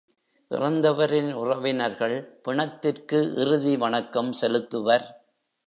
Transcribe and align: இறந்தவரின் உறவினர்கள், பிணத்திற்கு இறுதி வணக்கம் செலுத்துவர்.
இறந்தவரின் 0.51 1.33
உறவினர்கள், 1.33 2.15
பிணத்திற்கு 2.41 3.19
இறுதி 3.35 3.77
வணக்கம் 3.77 4.31
செலுத்துவர். 4.33 5.07